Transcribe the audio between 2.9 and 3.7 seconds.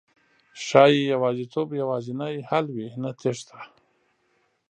نه تېښته